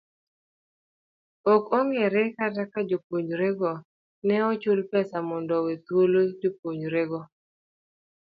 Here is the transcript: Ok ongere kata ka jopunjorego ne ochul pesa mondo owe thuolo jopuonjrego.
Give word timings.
Ok 1.53 1.63
ongere 1.79 2.21
kata 2.37 2.63
ka 2.71 2.81
jopunjorego 2.89 3.71
ne 4.25 4.35
ochul 4.51 4.79
pesa 4.91 5.17
mondo 5.29 5.53
owe 5.59 5.73
thuolo 5.85 6.19
jopuonjrego. 6.41 7.19